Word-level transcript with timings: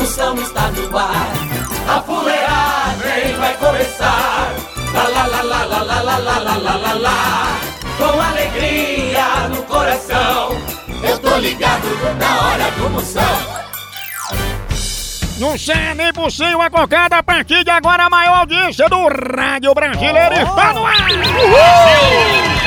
Moção 0.00 0.34
está 0.40 0.70
no 0.70 0.96
ar. 0.96 1.30
A 1.86 2.00
fuleagem 2.00 3.36
vai 3.38 3.54
começar. 3.58 4.50
Lá, 4.94 5.02
lá, 5.02 5.26
lá, 5.26 5.42
lá, 5.42 5.62
lá, 5.64 5.82
lá, 5.82 6.00
lá, 6.00 6.18
lá, 6.18 6.38
lá, 6.38 6.56
lá, 6.56 6.76
lá, 6.76 6.92
lá. 6.94 7.60
Com 7.98 8.18
alegria 8.18 9.48
no 9.50 9.62
coração. 9.64 10.56
Eu 11.02 11.18
tô 11.18 11.36
ligado 11.36 11.84
na 12.18 12.40
hora 12.40 12.70
do 12.70 12.88
Moção. 12.88 13.60
Não 15.38 15.58
sei 15.58 15.94
nem 15.94 16.10
por 16.14 16.32
cima 16.32 16.64
a 16.64 16.70
cocada 16.70 17.18
a 17.18 17.22
partir 17.22 17.62
de 17.62 17.70
agora 17.70 18.04
a 18.04 18.10
maior 18.10 18.38
audiência 18.38 18.88
do 18.88 19.06
Rádio 19.06 19.74
Brasileiro 19.74 20.34
está 20.34 20.72
no 20.72 20.86
ar! 20.86 22.59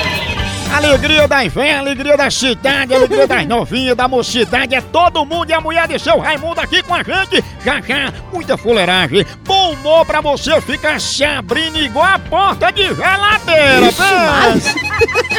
Alegria 0.74 1.28
da 1.28 1.46
inverno, 1.46 1.82
alegria 1.82 2.18
da 2.18 2.32
cidade, 2.32 2.96
alegria 2.96 3.28
das 3.28 3.46
novinhas, 3.46 3.96
da 3.96 4.08
mocidade, 4.08 4.74
é 4.74 4.82
todo 4.82 5.24
mundo 5.24 5.50
e 5.50 5.54
a 5.54 5.62
mulher 5.62 5.88
de 5.88 6.00
seu 6.00 6.18
Raimundo 6.18 6.60
aqui 6.60 6.82
com 6.82 6.96
a 6.96 7.04
gente. 7.04 7.44
Já 7.64 7.80
já, 7.80 8.12
muita 8.32 8.58
fuleiragem, 8.58 9.24
bom 9.46 9.74
humor 9.74 10.04
pra 10.04 10.20
você 10.20 10.60
ficar 10.62 11.00
se 11.00 11.24
abrindo 11.24 11.78
igual 11.78 12.06
a 12.06 12.18
porta 12.18 12.72
de 12.72 12.88
geladeira. 12.88 13.88
Ixi, 14.56 14.76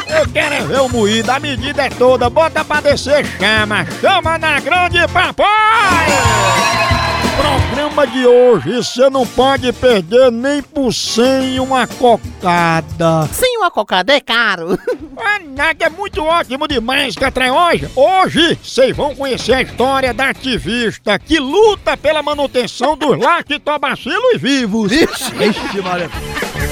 Eu 0.08 0.28
quero 0.28 0.54
é 0.54 0.60
ver 0.60 0.80
o 0.80 0.88
moído, 0.88 1.30
a 1.30 1.41
medida 1.41 1.84
é 1.84 1.91
toda, 1.91 2.30
bota 2.30 2.64
pra 2.64 2.80
descer, 2.80 3.26
chama, 3.38 3.84
chama 4.00 4.38
na 4.38 4.60
grande 4.60 5.06
papai! 5.08 6.94
Programa 7.36 8.06
de 8.06 8.27
hoje, 8.27 8.77
você 8.77 9.10
não 9.10 9.27
pode 9.27 9.72
perder 9.72 10.30
nem 10.30 10.62
por 10.62 10.92
cem 10.92 11.58
uma 11.58 11.86
cocada. 11.86 13.28
Sim, 13.32 13.56
uma 13.58 13.70
cocada 13.70 14.12
é 14.12 14.20
caro. 14.20 14.78
Ah, 15.16 15.38
nada, 15.44 15.84
é 15.84 15.88
muito 15.88 16.22
ótimo 16.22 16.68
demais 16.68 17.16
que 17.16 17.24
atrai 17.24 17.50
hoje. 17.50 17.88
Hoje, 17.94 18.58
vocês 18.62 18.96
vão 18.96 19.14
conhecer 19.14 19.54
a 19.54 19.62
história 19.62 20.14
da 20.14 20.30
ativista 20.30 21.18
que 21.18 21.38
luta 21.38 21.96
pela 21.96 22.22
manutenção 22.22 22.96
dos 22.96 23.18
lactobacilos 23.18 24.41
vivos. 24.41 24.92
Ixi, 24.92 25.80
Maria. 25.82 26.08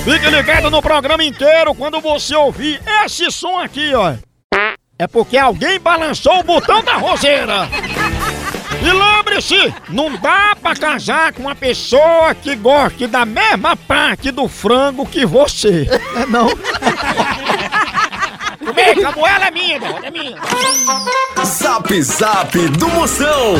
Fique 0.04 0.26
ligado 0.30 0.70
no 0.70 0.82
programa 0.82 1.24
inteiro 1.24 1.74
quando 1.74 2.00
você 2.00 2.34
ouvir 2.34 2.80
esse 3.04 3.30
som 3.30 3.58
aqui, 3.58 3.92
ó. 3.94 4.14
É 4.98 5.06
porque 5.08 5.36
alguém 5.36 5.80
balançou 5.80 6.38
o 6.38 6.44
botão 6.44 6.82
da 6.82 6.94
roseira. 6.96 7.68
E 8.80 8.92
lembre-se, 8.92 9.74
não 9.88 10.16
dá 10.16 10.56
pra 10.60 10.74
casar 10.74 11.32
com 11.32 11.42
uma 11.42 11.54
pessoa 11.54 12.34
que 12.34 12.56
goste 12.56 13.06
da 13.06 13.24
mesma 13.24 13.76
parte 13.76 14.30
do 14.30 14.48
frango 14.48 15.04
que 15.06 15.26
você. 15.26 15.88
É 16.16 16.26
não. 16.26 16.48
Comigo, 18.58 19.06
a 19.06 19.12
moela 19.12 19.46
é 19.46 19.50
minha, 19.50 19.76
é 20.02 20.10
minha. 20.10 20.38
Zap 21.44 22.02
Zap 22.02 22.56
do 22.68 22.88
Moção. 22.88 23.56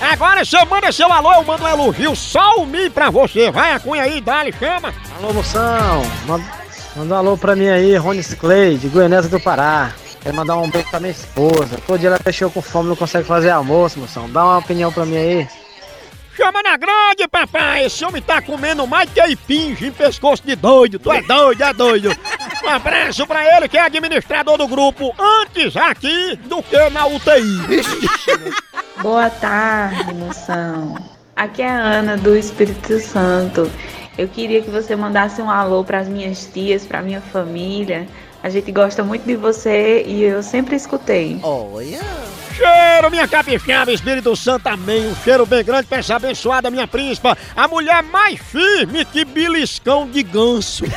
Agora 0.00 0.44
você 0.44 0.64
manda 0.66 0.92
seu 0.92 1.10
alô, 1.10 1.32
eu 1.32 1.44
mando 1.44 1.64
um 1.64 1.68
elogio 1.68 2.14
só 2.14 2.56
o 2.58 2.66
mim 2.66 2.90
pra 2.90 3.10
você. 3.10 3.50
Vai 3.50 3.72
a 3.72 3.80
cunha 3.80 4.02
aí, 4.02 4.20
dá 4.20 4.44
chama. 4.52 4.94
Alô, 5.18 5.32
moção. 5.32 6.02
Manda 6.26 6.44
manda 6.94 7.14
um 7.14 7.18
alô 7.18 7.36
pra 7.36 7.56
mim 7.56 7.68
aí, 7.68 7.96
Rony 7.96 8.22
Clay, 8.22 8.76
de 8.78 8.88
Goianésia 8.88 9.30
do 9.30 9.40
Pará. 9.40 9.92
Quero 10.26 10.38
mandar 10.38 10.56
um 10.56 10.68
beijo 10.68 10.90
pra 10.90 10.98
minha 10.98 11.12
esposa. 11.12 11.78
Todo 11.86 12.00
dia 12.00 12.08
ela 12.08 12.18
fechou 12.18 12.50
com 12.50 12.60
fome, 12.60 12.88
não 12.88 12.96
consegue 12.96 13.24
fazer 13.24 13.48
almoço, 13.50 14.00
moção. 14.00 14.28
Dá 14.28 14.42
uma 14.42 14.58
opinião 14.58 14.92
pra 14.92 15.06
mim 15.06 15.16
aí. 15.16 15.48
Chama 16.36 16.64
na 16.64 16.76
grande, 16.76 17.28
papai! 17.30 17.84
Esse 17.84 18.04
homem 18.04 18.20
tá 18.20 18.42
comendo 18.42 18.84
mais 18.88 19.08
que 19.08 19.36
pinge 19.36 19.86
em 19.86 19.92
pescoço 19.92 20.42
de 20.44 20.56
doido. 20.56 20.98
Tu 20.98 21.12
é 21.12 21.22
doido, 21.22 21.62
é 21.62 21.72
doido. 21.72 22.10
Um 22.64 22.68
abraço 22.68 23.24
pra 23.24 23.56
ele 23.56 23.68
que 23.68 23.78
é 23.78 23.82
administrador 23.82 24.58
do 24.58 24.66
grupo 24.66 25.14
antes 25.16 25.76
aqui 25.76 26.34
do 26.46 26.60
que 26.60 26.90
na 26.90 27.06
UTI. 27.06 27.84
Boa 29.00 29.30
tarde, 29.30 30.12
moção. 30.12 30.96
Aqui 31.36 31.62
é 31.62 31.70
a 31.70 31.78
Ana 31.78 32.16
do 32.16 32.36
Espírito 32.36 32.98
Santo. 32.98 33.70
Eu 34.18 34.26
queria 34.26 34.60
que 34.60 34.70
você 34.70 34.96
mandasse 34.96 35.40
um 35.40 35.48
alô 35.48 35.84
para 35.84 36.00
as 36.00 36.08
minhas 36.08 36.46
tias, 36.46 36.84
para 36.84 37.00
minha 37.00 37.20
família. 37.20 38.08
A 38.46 38.48
gente 38.48 38.70
gosta 38.70 39.02
muito 39.02 39.24
de 39.26 39.34
você 39.34 40.04
e 40.06 40.22
eu 40.22 40.40
sempre 40.40 40.76
escutei. 40.76 41.40
Olha. 41.42 41.98
Cheiro, 42.54 43.10
minha 43.10 43.26
capixaba, 43.26 43.90
Espírito 43.90 44.36
Santo, 44.36 44.68
amém. 44.68 45.04
Um 45.04 45.16
cheiro 45.16 45.44
bem 45.44 45.64
grande 45.64 45.88
pra 45.88 45.98
essa 45.98 46.14
abençoada 46.14 46.70
minha 46.70 46.86
príncipa. 46.86 47.36
A 47.56 47.66
mulher 47.66 48.04
mais 48.04 48.38
firme 48.38 49.04
que 49.04 49.24
beliscão 49.24 50.08
de 50.08 50.22
ganso. 50.22 50.84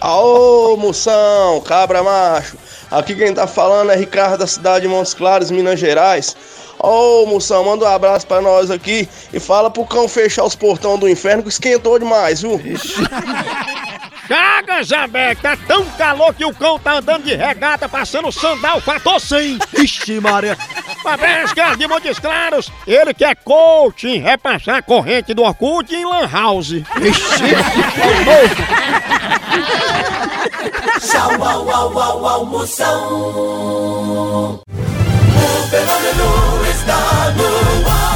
Aô, 0.00 0.76
moção, 0.76 1.60
cabra 1.62 2.04
macho. 2.04 2.56
Aqui 2.88 3.16
quem 3.16 3.34
tá 3.34 3.48
falando 3.48 3.90
é 3.90 3.96
Ricardo 3.96 4.38
da 4.38 4.46
cidade 4.46 4.82
de 4.82 4.88
Montes 4.88 5.12
Claros, 5.12 5.50
Minas 5.50 5.80
Gerais. 5.80 6.36
Ô, 6.78 7.26
moção, 7.26 7.64
manda 7.64 7.84
um 7.84 7.88
abraço 7.88 8.24
pra 8.28 8.40
nós 8.40 8.70
aqui 8.70 9.08
e 9.32 9.40
fala 9.40 9.72
pro 9.72 9.84
cão 9.84 10.06
fechar 10.06 10.44
os 10.44 10.54
portões 10.54 11.00
do 11.00 11.08
inferno 11.08 11.42
que 11.42 11.48
esquentou 11.48 11.98
demais, 11.98 12.42
viu? 12.42 12.60
Chaga, 14.26 14.82
Zabé, 14.82 15.34
tá 15.36 15.56
tão 15.56 15.84
calor 15.92 16.34
que 16.34 16.44
o 16.44 16.52
cão 16.52 16.78
tá 16.78 16.94
andando 16.94 17.24
de 17.24 17.34
regata, 17.34 17.88
passando 17.88 18.32
sandal 18.32 18.80
fator 18.80 19.20
100. 19.20 19.58
Ixi, 19.78 20.20
Maria. 20.20 20.56
Cara 21.54 21.76
de 21.76 21.86
Montes 21.86 22.18
Claros. 22.18 22.70
Ele 22.86 23.14
que 23.14 23.24
é 23.24 23.34
coach 23.34 24.08
em 24.08 24.18
repassar 24.18 24.76
a 24.76 24.82
corrente 24.82 25.32
do 25.32 25.42
Orkut 25.42 25.94
em 25.94 26.04
Lan 26.04 26.28
House. 26.28 26.72
Tchau, 31.00 31.42
au, 31.42 31.70
au, 31.70 31.98
au, 31.98 32.26
au, 32.26 32.46
Moção. 32.46 34.60
O 34.66 35.68
fenômeno 35.70 36.66
está 36.68 37.30
no 37.36 37.88
ar. 37.88 38.15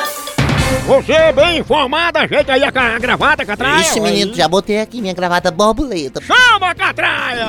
Você 0.85 1.31
bem 1.31 1.59
informada, 1.59 2.21
ajeita 2.21 2.53
aí 2.53 2.63
a 2.63 2.71
ca- 2.71 2.99
gravata, 2.99 3.45
Catraia. 3.45 3.81
Ixi, 3.81 3.99
menino, 3.99 4.33
já 4.33 4.47
botei 4.47 4.79
aqui 4.81 5.01
minha 5.01 5.13
gravata 5.13 5.49
borboleta. 5.51 6.21
Chama, 6.21 6.73
Catraia! 6.75 7.47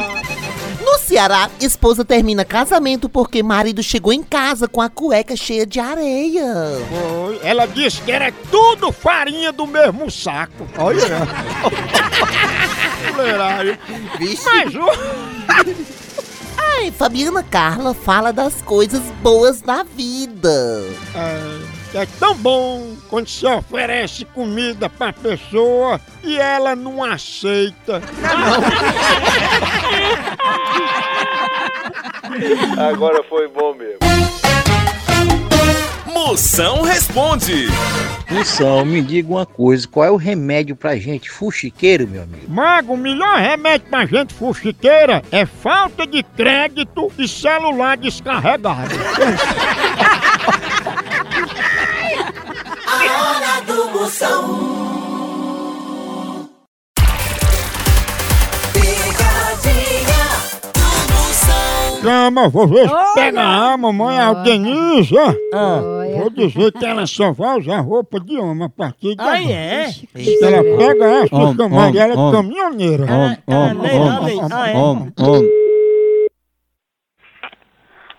No 0.84 0.98
Ceará, 0.98 1.48
esposa 1.60 2.04
termina 2.04 2.44
casamento 2.44 3.08
porque 3.08 3.42
marido 3.42 3.82
chegou 3.82 4.12
em 4.12 4.22
casa 4.22 4.66
com 4.66 4.80
a 4.80 4.88
cueca 4.88 5.36
cheia 5.36 5.64
de 5.64 5.78
areia. 5.78 6.44
Foi. 6.90 7.40
Ela 7.42 7.66
disse 7.66 8.02
que 8.02 8.10
era 8.10 8.32
tudo 8.50 8.90
farinha 8.90 9.52
do 9.52 9.66
mesmo 9.66 10.10
saco. 10.10 10.66
Olha. 10.76 11.00
Fuleiragem. 13.06 13.78
Vixe. 14.18 14.44
Mas 14.44 14.74
o... 14.74 14.86
Ai, 16.58 16.90
Fabiana 16.90 17.42
Carla 17.44 17.94
fala 17.94 18.32
das 18.32 18.60
coisas 18.62 19.02
boas 19.22 19.60
da 19.60 19.84
vida. 19.84 20.84
É, 21.14 21.60
é 21.94 22.06
tão 22.18 22.34
bom 22.34 22.96
quando 23.08 23.28
se 23.28 23.46
oferece 23.46 24.24
comida 24.24 24.88
pra 24.88 25.12
pessoa 25.12 26.00
e 26.22 26.38
ela 26.38 26.74
não 26.74 27.04
aceita. 27.04 28.00
Agora 32.78 33.22
foi 33.24 33.46
bom 33.48 33.74
mesmo. 33.74 33.98
Moção 36.06 36.82
responde. 36.82 37.66
Moção, 38.30 38.84
me 38.84 39.02
diga 39.02 39.28
uma 39.30 39.44
coisa, 39.44 39.86
qual 39.86 40.06
é 40.06 40.10
o 40.10 40.16
remédio 40.16 40.74
pra 40.74 40.96
gente 40.96 41.28
fuxiqueiro, 41.28 42.08
meu 42.08 42.22
amigo? 42.22 42.48
Mago, 42.48 42.94
o 42.94 42.96
melhor 42.96 43.36
remédio 43.38 43.88
pra 43.90 44.06
gente 44.06 44.32
fuxiqueira 44.32 45.22
é 45.30 45.44
falta 45.44 46.06
de 46.06 46.22
crédito 46.22 47.12
e 47.18 47.28
celular 47.28 47.96
descarregado. 47.96 48.94
Moção. 54.02 54.42
Picadinha 58.72 60.24
do 60.74 61.12
Moção. 61.14 62.02
Chama, 62.02 62.48
vou 62.48 62.66
ver 62.66 62.88
se 62.88 62.94
pega 63.14 63.40
a 63.40 63.76
mamãe, 63.76 64.18
a 64.18 64.32
Denise. 64.42 65.14
Vou 66.18 66.30
dizer 66.30 66.72
que 66.72 66.84
ela 66.84 67.06
só 67.06 67.30
vai 67.32 67.60
usar 67.60 67.78
roupa 67.78 68.18
de 68.18 68.36
homem 68.38 68.64
a 68.64 68.68
partir 68.68 69.14
de 69.14 69.20
Ah, 69.22 69.34
agora. 69.36 69.52
é? 69.52 69.86
Se 69.92 70.44
ela 70.44 70.62
pega 70.78 71.04
essa, 71.04 71.36
Om, 71.36 71.54
chamar 71.56 71.88
om, 71.90 71.96
ela 71.96 72.14
de 72.16 72.18
om. 72.20 72.32
caminhoneira. 72.32 73.04
Om, 73.04 73.36
om, 73.46 73.82
legal, 73.82 74.00
om, 74.20 74.24
legal. 74.24 74.48
Ah, 74.52 74.68
é? 74.68 74.76
om, 74.76 75.12
om. 75.20 75.42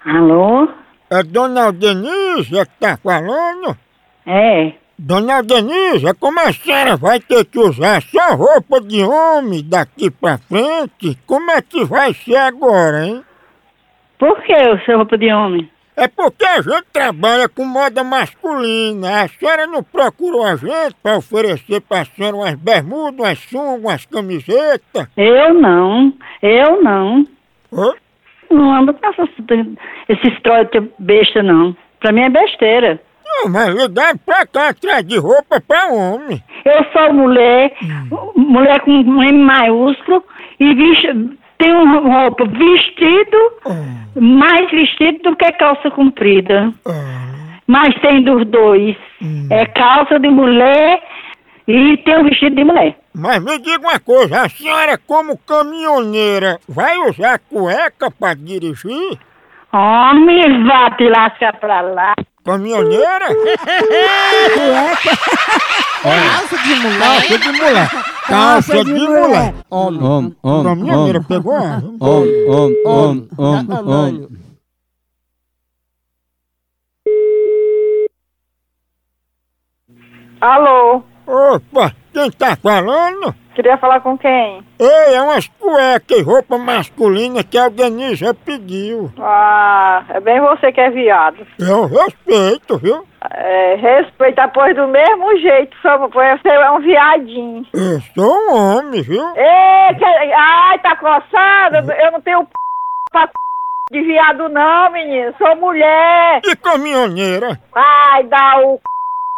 Alô? 0.05 0.67
É 1.09 1.23
Dona 1.23 1.71
Denise 1.73 2.51
que 2.51 2.71
tá 2.79 2.97
falando? 3.03 3.77
É. 4.25 4.81
Dona 4.97 5.41
Denise, 5.41 6.13
como 6.19 6.39
a 6.39 6.53
senhora 6.53 6.95
vai 6.95 7.19
ter 7.19 7.45
que 7.45 7.59
usar 7.59 8.01
só 8.03 8.35
roupa 8.35 8.79
de 8.79 9.03
homem 9.03 9.63
daqui 9.67 10.11
pra 10.11 10.37
frente, 10.37 11.17
como 11.25 11.49
é 11.51 11.61
que 11.61 11.83
vai 11.83 12.13
ser 12.13 12.37
agora, 12.37 13.05
hein? 13.05 13.23
Por 14.19 14.41
que 14.43 14.53
o 14.53 14.79
seu 14.85 14.97
roupa 14.97 15.17
de 15.17 15.33
homem? 15.33 15.69
É 15.95 16.07
porque 16.07 16.45
a 16.45 16.61
gente 16.61 16.85
trabalha 16.91 17.47
com 17.47 17.65
moda 17.65 18.03
masculina. 18.03 19.23
A 19.23 19.27
senhora 19.27 19.67
não 19.67 19.83
procurou 19.83 20.43
a 20.43 20.55
gente 20.55 20.95
pra 21.01 21.17
oferecer 21.17 21.81
pra 21.81 22.05
senhora 22.05 22.35
umas 22.35 22.55
bermudas, 22.55 23.19
umas 23.19 23.39
sungas, 23.39 23.79
umas 23.79 24.05
camisetas? 24.05 25.07
Eu 25.17 25.53
não. 25.53 26.13
Eu 26.41 26.81
não. 26.81 27.23
Hã? 27.71 27.93
Não 28.49 28.73
ando 28.73 28.93
com 28.93 29.07
esses 30.09 30.41
troços 30.41 30.71
de 30.71 30.89
besta, 30.99 31.43
não. 31.43 31.75
Pra 31.99 32.11
mim 32.11 32.21
é 32.21 32.29
besteira. 32.29 32.99
Não, 33.35 33.49
mas 33.49 33.73
ligar 33.75 34.17
pra 34.25 34.45
cá 34.45 34.69
atrás 34.69 35.05
de 35.05 35.17
roupa 35.17 35.59
pra 35.59 35.87
homem. 35.87 36.41
Eu 36.63 36.85
sou 36.91 37.13
mulher, 37.13 37.73
mulher 38.35 38.79
com 38.81 38.91
um 38.91 39.23
M 39.23 39.39
maiúsculo, 39.39 40.23
e 40.59 40.73
vesti, 40.73 41.37
tenho 41.57 42.01
roupa 42.01 42.45
vestido, 42.45 43.37
mais 44.15 44.69
vestido 44.71 45.31
do 45.31 45.35
que 45.35 45.51
calça 45.53 45.89
comprida. 45.91 46.71
Mas 47.65 47.93
tem 48.01 48.21
dos 48.23 48.45
dois. 48.47 48.95
É 49.49 49.65
calça 49.65 50.19
de 50.19 50.29
mulher 50.29 51.01
e 51.67 51.97
tem 51.97 52.19
um 52.19 52.25
vestido 52.25 52.55
de 52.55 52.63
mulher. 52.63 52.97
Mas 53.15 53.43
me 53.43 53.57
diga 53.59 53.87
uma 53.87 53.99
coisa, 53.99 54.41
a 54.41 54.49
senhora 54.49 54.97
como 54.97 55.37
caminhoneira 55.37 56.59
vai 56.67 56.97
usar 57.09 57.39
cueca 57.39 58.11
pra 58.11 58.33
dirigir? 58.33 59.17
Homem, 59.71 60.65
vá 60.65 60.91
te 60.91 61.09
lascar 61.09 61.57
pra 61.59 61.81
lá. 61.81 62.13
Caminhoneira? 62.43 63.27
Calça 66.03 66.57
de 66.57 66.75
mulher. 66.75 66.99
Calça 66.99 67.37
de 67.39 67.51
mulher. 67.51 67.89
Calça 68.27 68.83
de 68.83 68.93
mulher. 68.93 69.53
Om, 69.69 70.03
om, 70.03 70.35
om, 70.43 70.63
Caminhoneira 70.63 71.19
om. 71.19 71.23
pegou? 71.23 71.55
a- 71.55 71.81
Om, 71.99 72.27
om, 72.47 72.73
om, 72.85 73.27
om, 73.37 73.89
om. 73.89 74.27
Alô? 80.41 81.03
Opa, 81.25 81.95
quem 82.13 82.31
tá 82.31 82.55
falando? 82.55 83.35
Queria 83.55 83.77
falar 83.77 83.99
com 83.99 84.17
quem? 84.17 84.63
Ei, 84.79 85.15
é 85.15 85.21
umas 85.21 85.47
cuecas 85.59 86.17
e 86.17 86.21
roupa 86.21 86.57
masculina 86.57 87.43
que 87.43 87.57
a 87.57 87.69
Denise 87.69 88.33
pediu. 88.45 89.11
Ah, 89.19 90.03
é 90.09 90.19
bem 90.19 90.39
você 90.39 90.71
que 90.71 90.81
é 90.81 90.89
viado. 90.89 91.45
Eu 91.59 91.85
respeito, 91.85 92.77
viu? 92.77 93.05
É, 93.31 93.75
respeita, 93.75 94.47
pois 94.47 94.75
do 94.75 94.87
mesmo 94.87 95.37
jeito, 95.37 95.75
só 95.81 95.97
você 96.07 96.49
é 96.49 96.71
um 96.71 96.79
viadinho. 96.79 97.65
Eu 97.73 98.01
sou 98.15 98.33
um 98.33 98.55
homem, 98.55 99.01
viu? 99.01 99.23
Ei, 99.35 99.95
que, 99.97 100.05
ai, 100.05 100.79
tá 100.79 100.95
coçado? 100.95 101.91
Eu 101.91 102.11
não 102.11 102.21
tenho 102.21 102.43
p 102.43 102.49
pra 103.11 103.29
de 103.91 104.01
viado 104.01 104.49
não, 104.49 104.91
menino. 104.91 105.33
Sou 105.37 105.55
mulher. 105.57 106.41
E 106.43 106.55
caminhoneira? 106.55 107.59
Ai, 107.75 108.23
dá 108.23 108.59
o 108.65 108.77
c... 108.77 108.81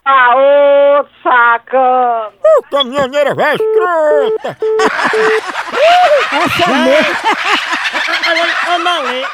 a 0.06 0.36
outro 0.36 1.12
sacana. 1.24 2.30
Ô, 2.44 2.64
caminhoneira 2.70 3.34
vai 3.34 3.56
escrota! 3.56 4.58
Ô, 8.74 8.78
Malê. 8.80 9.22
Eu 9.22 9.28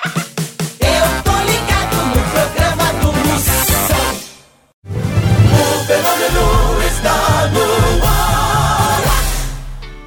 tô 1.23 1.31
ligado 1.45 1.95
no 2.05 2.21
programa 2.31 2.87
do 3.01 3.09
Moção. 3.27 4.09
O 5.49 5.51
fenômeno 5.85 6.45
está 6.87 7.17
no 7.47 7.65
ar. 8.05 9.01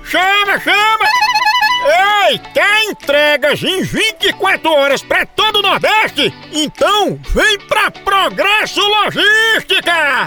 Chama, 0.04 0.54
chama! 0.60 1.06
Ei, 2.26 2.38
quer 2.54 2.84
entregas 2.84 3.62
em 3.62 3.82
24 3.82 4.70
horas 4.72 5.02
pra 5.02 5.26
todo 5.26 5.58
o 5.58 5.62
Nordeste? 5.62 6.32
Então 6.52 7.18
vem 7.34 7.58
pra 7.68 7.90
Progresso 7.90 8.80
Logística! 8.80 10.26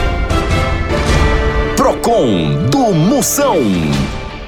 Procon 1.81 2.69
do 2.69 2.93
Moção. 2.93 3.57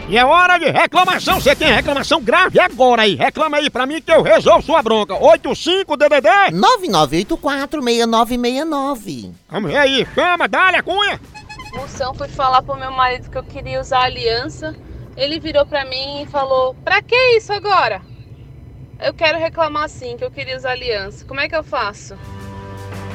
E 0.07 0.15
é 0.15 0.23
hora 0.23 0.59
de 0.59 0.69
reclamação. 0.69 1.41
Você 1.41 1.55
tem 1.55 1.73
reclamação 1.73 2.21
grave 2.21 2.59
agora 2.59 3.01
aí. 3.01 3.15
Reclama 3.15 3.57
aí 3.57 3.71
pra 3.71 3.87
mim 3.87 3.99
que 3.99 4.11
eu 4.11 4.21
resolvo 4.21 4.61
sua 4.61 4.83
bronca. 4.83 5.15
85 5.15 5.97
DDD 5.97 6.29
99846969. 6.51 9.33
Vamos 9.49 9.71
ver 9.71 9.77
aí. 9.77 10.07
Chama, 10.13 10.47
dá-lhe 10.47 10.77
a 10.77 10.83
cunha. 10.83 11.19
Moção, 11.73 12.13
fui 12.13 12.27
falar 12.27 12.61
pro 12.61 12.77
meu 12.77 12.91
marido 12.91 13.31
que 13.31 13.37
eu 13.39 13.43
queria 13.43 13.81
usar 13.81 14.03
aliança. 14.03 14.75
Ele 15.17 15.39
virou 15.39 15.65
pra 15.65 15.83
mim 15.85 16.21
e 16.21 16.27
falou: 16.27 16.75
Pra 16.85 17.01
que 17.01 17.15
isso 17.35 17.51
agora? 17.51 17.99
Eu 19.01 19.11
quero 19.11 19.39
reclamar 19.39 19.89
sim, 19.89 20.17
que 20.17 20.23
eu 20.23 20.29
queria 20.29 20.55
usar 20.55 20.73
aliança. 20.73 21.25
Como 21.25 21.39
é 21.39 21.49
que 21.49 21.55
eu 21.55 21.63
faço? 21.63 22.15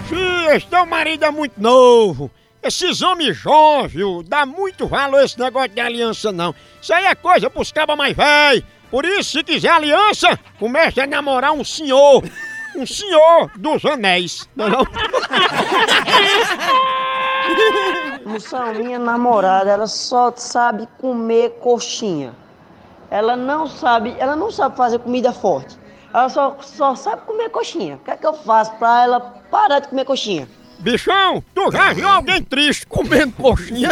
Fih, 0.09 0.57
esse 0.57 0.67
teu 0.67 0.85
marido 0.85 1.25
é 1.25 1.31
muito 1.31 1.63
novo. 1.63 2.29
Esses 2.69 3.01
homens 3.01 3.35
jovens, 3.35 4.29
dá 4.29 4.45
muito 4.45 4.87
valor 4.87 5.25
esse 5.25 5.39
negócio 5.41 5.71
de 5.71 5.81
aliança 5.81 6.31
não. 6.31 6.55
Isso 6.83 6.93
aí 6.93 7.07
é 7.07 7.15
coisa 7.15 7.49
pros 7.49 7.73
cabas 7.73 7.97
mais 7.97 8.15
velhos. 8.15 8.63
Por 8.91 9.07
isso, 9.07 9.31
se 9.31 9.43
quiser 9.43 9.71
aliança, 9.71 10.39
comece 10.59 11.01
a 11.01 11.07
namorar 11.07 11.53
um 11.53 11.65
senhor. 11.65 12.23
Um 12.77 12.85
senhor 12.85 13.51
dos 13.57 13.83
anéis. 13.87 14.47
Não, 14.55 14.67
é 14.67 14.69
não? 14.69 14.85
Moção, 18.31 18.75
minha 18.75 18.99
namorada, 18.99 19.71
ela 19.71 19.87
só 19.87 20.31
sabe 20.37 20.87
comer 20.99 21.53
coxinha. 21.61 22.35
Ela 23.11 23.35
não 23.35 23.67
sabe, 23.67 24.15
ela 24.19 24.37
não 24.37 24.51
sabe 24.51 24.77
fazer 24.77 24.99
comida 24.99 25.33
forte. 25.33 25.79
Ela 26.13 26.29
só, 26.29 26.59
só 26.61 26.95
sabe 26.95 27.23
comer 27.23 27.49
coxinha. 27.49 27.95
O 27.97 28.01
que 28.01 28.11
é 28.11 28.17
que 28.19 28.27
eu 28.27 28.35
faço 28.35 28.73
pra 28.73 29.05
ela 29.05 29.21
parar 29.51 29.79
de 29.79 29.89
comer 29.89 30.05
coxinha? 30.05 30.47
Bichão, 30.79 31.43
tu 31.55 31.71
já 31.73 31.93
viu 31.93 32.09
alguém 32.09 32.43
triste 32.43 32.87
comendo 32.87 33.33
coxinha? 33.33 33.91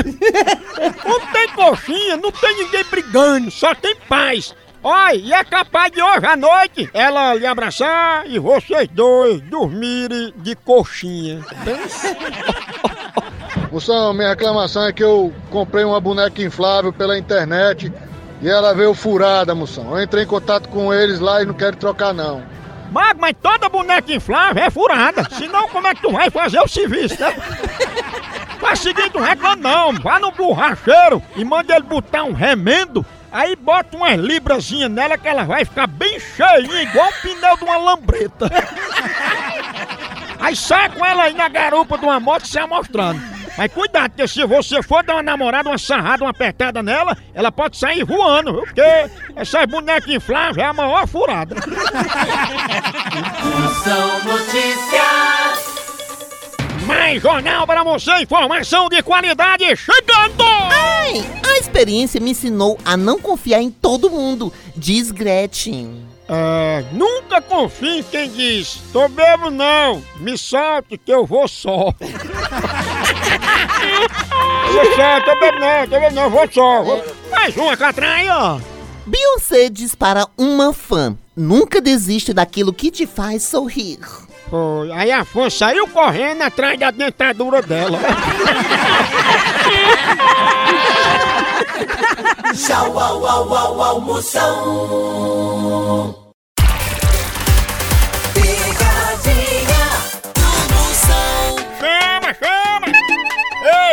Quando 1.02 1.33
tem 1.33 1.49
coxinha, 1.49 2.16
não 2.16 2.31
tem 2.31 2.57
ninguém 2.57 2.85
brigando, 2.85 3.50
só 3.50 3.75
tem 3.75 3.97
paz. 4.09 4.55
Olha, 4.83 5.16
e 5.16 5.33
é 5.33 5.43
capaz 5.43 5.90
de 5.90 6.00
hoje 6.00 6.25
à 6.25 6.37
noite 6.37 6.88
ela 6.95 7.35
lhe 7.35 7.45
abraçar 7.45 8.25
e 8.28 8.38
vocês 8.38 8.88
dois 8.93 9.40
dormirem 9.40 10.33
de 10.37 10.55
coxinha. 10.55 11.45
Moção, 13.73 14.14
minha 14.14 14.28
reclamação 14.28 14.87
é 14.87 14.93
que 14.93 15.02
eu 15.02 15.33
comprei 15.50 15.85
uma 15.85 16.00
boneca 16.00 16.40
inflável 16.40 16.93
pela 16.93 17.19
internet 17.19 17.93
e 18.40 18.49
ela 18.49 18.73
veio 18.75 18.95
furada, 18.95 19.57
moção. 19.57 19.97
Eu 19.97 20.05
entrei 20.05 20.23
em 20.23 20.26
contato 20.26 20.69
com 20.69 20.95
eles 20.95 21.19
lá 21.19 21.43
e 21.43 21.47
não 21.47 21.55
quero 21.55 21.76
trocar 21.76 22.14
não. 22.14 22.43
Mago, 22.90 23.21
mas 23.21 23.35
toda 23.43 23.69
boneca 23.69 24.12
inflável 24.12 24.62
é 24.62 24.71
furada. 24.71 25.28
Senão, 25.31 25.69
como 25.69 25.87
é 25.87 25.95
que 25.95 26.02
tu 26.02 26.12
vai 26.12 26.31
fazer 26.31 26.61
o 26.61 26.69
serviço, 26.69 27.21
né? 27.21 27.33
Faz 28.61 28.81
seguinte, 28.81 29.19
reclama 29.19 29.57
não. 29.57 29.93
Vá 29.95 30.19
no 30.19 30.33
borracheiro 30.33 31.23
e 31.35 31.45
manda 31.45 31.75
ele 31.75 31.85
botar 31.85 32.25
um 32.25 32.33
remendo. 32.33 33.05
Aí 33.31 33.55
bota 33.55 33.97
umas 33.97 34.19
librazinhas 34.19 34.90
nela 34.90 35.19
que 35.19 35.28
ela 35.28 35.45
vai 35.45 35.64
ficar 35.64 35.87
bem 35.87 36.19
cheinha, 36.19 36.83
igual 36.83 37.09
o 37.09 37.23
pneu 37.23 37.57
de 37.57 37.64
uma 37.64 37.76
lambreta. 37.76 38.50
Aí 40.40 40.57
sai 40.57 40.88
com 40.90 41.05
ela 41.05 41.25
aí 41.25 41.35
na 41.35 41.49
garupa 41.49 41.99
de 41.99 42.05
uma 42.05 42.19
moto 42.21 42.47
se 42.47 42.59
amostrando. 42.59 43.36
Mas 43.56 43.72
cuidado, 43.72 44.10
porque 44.10 44.28
se 44.28 44.44
você 44.44 44.82
for 44.82 45.02
dar 45.02 45.14
uma 45.14 45.22
namorada, 45.22 45.68
uma 45.70 45.78
sarrada, 45.78 46.25
uma 46.25 46.30
apertada 46.30 46.82
nela, 46.82 47.16
ela 47.34 47.50
pode 47.50 47.78
sair 47.78 48.04
voando, 48.04 48.52
viu? 48.52 48.62
Porque 48.62 48.82
essas 49.34 49.64
bonecas 49.66 50.08
infláveis 50.12 50.58
é 50.58 50.64
a 50.64 50.72
maior 50.72 51.06
furada. 51.06 51.54
Moção 53.44 54.25
Notícias. 54.25 55.76
Mais 56.86 57.20
jornal 57.20 57.66
para 57.66 57.82
você, 57.82 58.12
informação 58.22 58.88
de 58.88 59.02
qualidade 59.02 59.64
chegando! 59.76 60.44
Ai, 60.44 61.25
a 61.44 61.58
experiência 61.58 62.20
me 62.20 62.30
ensinou 62.30 62.78
a 62.84 62.96
não 62.96 63.18
confiar 63.18 63.60
em 63.60 63.70
todo 63.70 64.10
mundo, 64.10 64.52
diz 64.76 65.10
Gretchen. 65.10 66.06
É, 66.28 66.84
nunca 66.92 67.40
confie 67.40 68.00
em 68.00 68.02
quem 68.02 68.28
diz, 68.28 68.80
tô 68.92 69.08
bebo 69.08 69.50
não, 69.50 70.02
me 70.16 70.36
solte 70.36 70.98
que 70.98 71.12
eu 71.12 71.25
vou 71.25 71.48
só. 71.48 71.92
Só, 74.97 75.21
tô 75.21 75.40
bebo 75.40 75.59
não, 75.59 75.88
tô 75.88 76.00
bebo 76.00 76.14
não, 76.14 76.31
vou 76.31 76.49
só. 76.52 76.83
Vou... 76.83 77.05
Mais 77.31 77.57
uma 77.57 77.76
catraia, 77.76 78.37
ó. 78.37 78.61
Beyoncé 79.07 79.71
diz 79.71 79.95
para 79.95 80.26
uma 80.37 80.73
fã: 80.73 81.16
nunca 81.37 81.81
desiste 81.81 82.33
daquilo 82.33 82.73
que 82.73 82.90
te 82.90 83.07
faz 83.07 83.45
sorrir. 83.45 84.00
Foi, 84.50 84.90
aí 84.93 85.11
a 85.11 85.25
fã 85.25 85.50
saiu 85.50 85.88
correndo 85.88 86.43
atrás 86.43 86.78
da 86.78 86.90
dentadura 86.90 87.62
dela. 87.62 87.99
Tchau, 92.55 92.99
au, 92.99 93.26
au, 93.26 93.52
au, 93.52 93.81
au, 93.81 94.00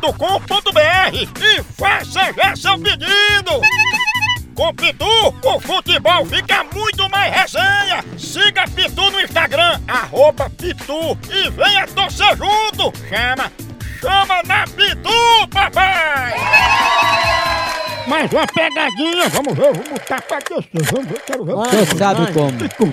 com.br 0.00 1.14
e 1.14 1.62
faça 1.78 2.32
já 2.32 2.56
seu 2.56 2.78
pedido! 2.78 3.60
Com 4.54 4.74
Pitu, 4.74 5.06
o 5.44 5.60
futebol 5.60 6.26
fica 6.26 6.64
muito 6.64 7.08
mais 7.10 7.32
resenha! 7.34 8.04
Siga 8.18 8.64
Pitu 8.74 9.10
no 9.10 9.20
Instagram, 9.20 9.80
arroba 9.86 10.50
Pitu 10.50 11.16
e 11.30 11.50
venha 11.50 11.86
torcer 11.88 12.36
junto! 12.36 12.92
Chama, 13.08 13.52
chama 14.00 14.42
na 14.44 14.64
Pitu, 14.66 15.48
papai! 15.52 16.34
Mais 18.06 18.30
uma 18.32 18.46
pegadinha, 18.46 19.28
vamos 19.28 19.54
ver, 19.54 19.72
vamos 19.72 19.88
botar 19.88 20.20
pra 20.22 20.38
descer, 20.38 20.92
vamos 20.92 21.08
ver, 21.08 21.20
quero 21.22 21.44
ver 21.44 21.54
o 21.54 21.62
Você 21.64 21.86
que 21.86 21.96
sabe 21.98 22.22
vai. 22.24 22.32
como. 22.32 22.90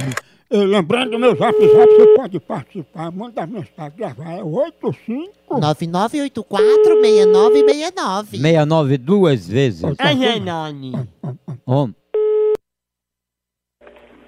Eh, 0.49 0.63
Lembrando 0.65 1.11
do 1.11 1.19
meu 1.19 1.35
zap 1.35 1.53
zap, 1.59 1.93
você 1.93 2.07
pode 2.15 2.39
participar, 2.39 3.11
manda 3.11 3.45
mensagem, 3.45 3.97
gravar, 3.97 4.31
é 4.31 4.41
85 4.43 5.59
99846969. 5.59 8.25
69 8.31 8.97
duas 8.97 9.45
vezes. 9.47 9.83
É 9.83 9.87
Homem. 11.65 11.95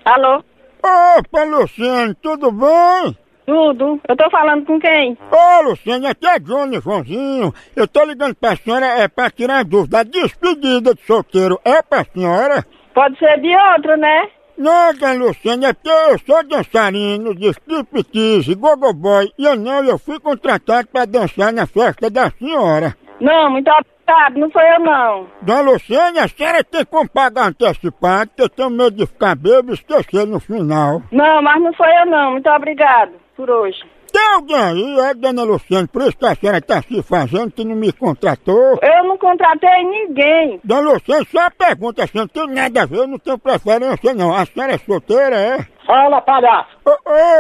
Alô? 0.04 0.44
Opa, 0.84 1.44
Luciane, 1.46 2.14
tudo 2.16 2.52
bem? 2.52 3.18
Tudo. 3.46 4.00
Eu 4.08 4.16
tô 4.18 4.30
falando 4.30 4.66
com 4.66 4.78
quem? 4.80 5.18
Ô, 5.32 5.62
Luciane, 5.70 6.06
aqui 6.08 6.28
é 6.28 6.38
Johnny 6.40 6.80
Joãozinho. 6.82 7.54
Eu 7.76 7.88
tô 7.88 8.04
ligando 8.04 8.36
pra 8.36 8.56
senhora 8.58 8.86
é 8.86 9.08
pra 9.08 9.30
tirar 9.32 9.64
dúvida. 9.64 10.00
A 10.00 10.04
despedida 10.04 10.94
de 10.94 11.02
solteiro 11.06 11.60
é 11.64 11.82
pra 11.82 12.04
senhora? 12.06 12.66
Pode 12.94 13.18
ser 13.18 13.40
de 13.40 13.56
outro, 13.76 13.96
né? 13.98 14.30
Não, 14.60 14.94
dona 14.94 15.14
Luciane, 15.14 15.68
é 15.68 15.72
porque 15.72 15.90
eu 15.90 16.20
sou 16.20 16.44
dançarino 16.44 17.34
de 17.34 17.48
striptease, 17.48 18.54
gogoboy, 18.56 19.32
e 19.38 19.46
eu 19.46 19.56
não, 19.56 19.86
eu 19.86 19.98
fui 19.98 20.20
contratado 20.20 20.86
pra 20.90 21.06
dançar 21.06 21.54
na 21.54 21.66
festa 21.66 22.10
da 22.10 22.30
senhora. 22.32 22.94
Não, 23.22 23.52
muito 23.52 23.70
obrigado. 23.72 24.38
Não 24.38 24.52
sou 24.52 24.62
eu, 24.62 24.80
não. 24.82 25.28
Dona 25.42 25.62
Luciane, 25.62 26.20
a 26.20 26.28
senhora 26.28 26.62
tem 26.62 26.84
como 26.84 27.10
pagar 27.10 27.48
antecipado, 27.48 28.32
porque 28.32 28.42
eu 28.42 28.50
tenho 28.50 28.70
medo 28.70 28.98
de 28.98 29.06
ficar 29.06 29.34
bêbado 29.34 29.72
e 29.72 29.76
esquecer 29.76 30.28
no 30.28 30.42
final. 30.42 31.04
Não, 31.10 31.42
mas 31.42 31.62
não 31.62 31.74
sou 31.74 31.86
eu, 31.86 32.06
não. 32.08 32.32
Muito 32.34 32.50
obrigado 32.50 33.14
por 33.38 33.50
hoje. 33.50 33.82
Tem 34.12 34.28
alguém 34.34 34.56
aí, 34.58 35.00
é 35.00 35.14
dona 35.14 35.44
Luciane, 35.44 35.88
por 35.88 36.02
isso 36.02 36.18
que 36.18 36.26
a 36.26 36.36
senhora 36.36 36.62
tá 36.62 36.82
se 36.82 37.02
fazendo 37.04 37.52
que 37.52 37.64
não 37.64 37.76
me 37.76 37.92
contratou? 37.92 38.80
Eu 38.82 39.04
não 39.04 39.18
contratei 39.18 39.84
ninguém. 39.84 40.60
Dona 40.64 40.94
Luciane, 40.94 41.28
só 41.32 41.40
uma 41.40 41.52
pergunta, 41.52 42.04
assim, 42.04 42.18
não 42.18 42.28
tem 42.28 42.48
nada 42.48 42.82
a 42.82 42.86
ver, 42.86 42.98
eu 42.98 43.08
não 43.08 43.20
tenho 43.20 43.38
preferência 43.38 44.14
não. 44.14 44.34
A 44.34 44.46
senhora 44.46 44.74
é 44.74 44.78
solteira, 44.78 45.36
é? 45.36 45.68
Fala, 45.86 46.22
palhaço. 46.22 46.70
Ô, 46.86 46.92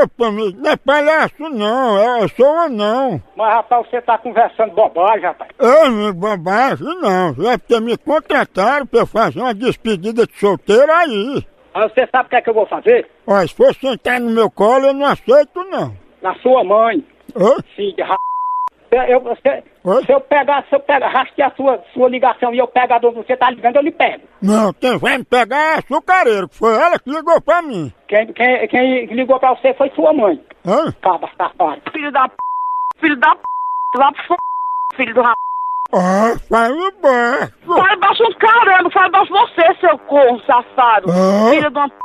Opa, 0.04 0.28
amigo, 0.28 0.60
não 0.60 0.72
é 0.72 0.76
palhaço 0.76 1.50
não, 1.50 1.98
é, 1.98 2.24
eu 2.24 2.30
sou 2.30 2.64
eu 2.64 2.70
não. 2.70 3.22
Mas, 3.36 3.54
rapaz, 3.54 3.88
você 3.88 4.02
tá 4.02 4.18
conversando 4.18 4.74
bobagem, 4.74 5.24
rapaz. 5.24 5.52
Ô, 5.60 5.86
amigo, 5.86 6.14
bobagem 6.14 6.88
não, 7.00 7.30
é 7.50 7.58
porque 7.58 7.80
me 7.80 7.98
contrataram 7.98 8.86
pra 8.86 9.02
eu 9.02 9.08
fazer 9.08 9.40
uma 9.40 9.54
despedida 9.54 10.26
de 10.26 10.40
solteiro 10.40 10.92
aí. 10.92 11.46
Mas 11.74 11.94
você 11.94 12.08
sabe 12.12 12.26
o 12.26 12.30
que 12.30 12.36
é 12.36 12.42
que 12.42 12.50
eu 12.50 12.54
vou 12.54 12.66
fazer? 12.66 13.08
Ó, 13.28 13.40
se 13.42 13.54
for 13.54 13.74
sentar 13.76 14.20
no 14.20 14.32
meu 14.32 14.50
colo, 14.50 14.88
eu 14.88 14.94
não 14.94 15.06
aceito 15.06 15.64
não. 15.70 16.09
Na 16.22 16.36
sua 16.36 16.64
mãe. 16.64 17.06
Hã? 17.36 17.56
Filho 17.76 17.96
de 17.96 18.02
ra... 18.02 18.16
Eu, 18.92 19.20
você, 19.20 19.64
se 20.04 20.12
eu 20.12 20.20
pegar, 20.20 20.66
se 20.68 20.76
eu 20.76 20.80
pegar, 20.80 21.10
rastrear 21.10 21.52
a 21.52 21.56
sua, 21.56 21.80
sua 21.94 22.10
ligação 22.10 22.52
e 22.52 22.58
eu 22.58 22.66
pegar 22.66 22.98
do 22.98 23.12
você 23.12 23.38
tá 23.38 23.52
ligando, 23.52 23.76
eu 23.76 23.84
lhe 23.84 23.92
pego. 23.92 24.24
Não, 24.42 24.74
quem 24.74 24.98
vai 24.98 25.20
me 25.20 25.24
pegar 25.24 25.58
é 25.58 25.78
açucareiro, 25.78 26.50
que 26.50 26.56
foi 26.56 26.74
ela 26.74 26.98
que 26.98 27.08
ligou 27.08 27.40
pra 27.40 27.62
mim. 27.62 27.94
Quem, 28.08 28.34
quem, 28.34 28.68
quem 28.68 29.06
ligou 29.14 29.40
pra 29.40 29.54
você 29.54 29.76
foi 29.76 29.92
sua 29.92 30.12
mãe. 30.12 30.44
Hã? 30.66 30.92
Cabra 31.04 31.30
safado. 31.38 31.82
Filho 31.92 32.12
da 32.12 32.28
p... 32.30 32.36
Filho 33.00 33.16
da 33.18 33.36
p... 33.36 33.42
Lá 33.96 34.12
pro 34.12 34.24
f... 34.24 34.36
Filho 34.96 35.14
do 35.14 35.22
ra... 35.22 35.34
Ah, 35.94 36.36
fale 36.50 36.92
baixo. 37.00 37.54
Fala 37.68 37.96
baixo 37.96 38.24
um 38.24 38.34
caramba, 38.34 38.90
fala 38.90 39.10
baixo 39.10 39.32
você, 39.32 39.80
seu 39.80 40.00
corno 40.00 40.42
safado. 40.46 41.12
Ah. 41.12 41.52
Filho 41.52 41.70
de 41.70 41.78
uma 41.78 41.90
p... 41.90 41.96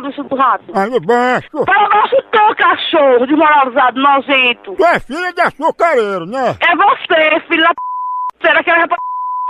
Luz 0.00 0.16
do 0.16 0.36
rato. 0.36 0.72
Fale 0.72 1.00
baixo. 1.00 1.48
Fala 1.66 1.88
baixo 1.88 2.16
tu, 2.30 2.54
cachorro, 2.56 3.26
desmoralizado, 3.26 4.00
nojento. 4.00 4.74
Tu 4.76 4.84
é 4.84 5.00
filha 5.00 5.32
de 5.32 5.40
açucareiro, 5.40 6.26
né? 6.26 6.56
É 6.60 6.76
você, 6.76 7.40
filho 7.48 7.62
da 7.62 7.70
p... 7.70 7.74
Será 8.46 8.62
que 8.62 8.70
é 8.70 8.86
pra 8.86 8.96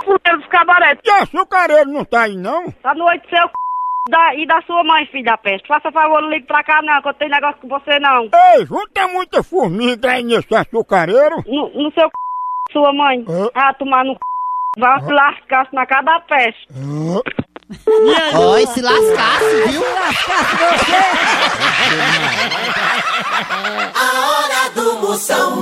fuder 0.03 0.37
dos 0.37 0.47
cabaré? 0.47 0.97
E 1.03 1.09
açucareiro 1.09 1.91
não 1.91 2.05
tá 2.05 2.23
aí 2.23 2.35
não? 2.35 2.71
Tá 2.71 2.93
noite 2.95 3.27
seu 3.29 3.47
c... 3.47 3.53
da, 4.09 4.35
e 4.35 4.45
da 4.47 4.61
sua 4.61 4.83
mãe, 4.83 5.05
filho 5.07 5.25
da 5.25 5.37
peste. 5.37 5.67
Faça 5.67 5.91
favor, 5.91 6.21
não 6.21 6.29
ligue 6.29 6.47
pra 6.47 6.63
cá 6.63 6.81
não, 6.81 7.01
que 7.01 7.09
eu 7.09 7.13
tenho 7.13 7.31
negócio 7.31 7.61
com 7.61 7.67
você 7.67 7.99
não. 7.99 8.29
Ei, 8.55 8.65
junta 8.65 9.07
muita 9.07 9.43
formiga 9.43 10.11
aí 10.11 10.23
nesse 10.23 10.55
açucareiro. 10.55 11.43
No, 11.45 11.69
no 11.69 11.91
seu 11.91 12.07
c... 12.07 12.71
sua 12.71 12.93
mãe. 12.93 13.23
Ah, 13.53 13.73
tomar 13.73 14.03
no 14.03 14.13
c... 14.13 14.19
Vai 14.77 15.01
se 15.01 15.13
lascar 15.13 15.69
na 15.71 15.85
cara 15.85 16.01
da 16.01 16.19
peste. 16.19 16.67
Oi, 17.67 18.67
se 18.67 18.81
lascasse, 18.81 19.63
viu? 19.69 19.83
A 23.95 24.05
hora 24.29 24.69
do 24.75 24.93
Moção. 24.99 25.53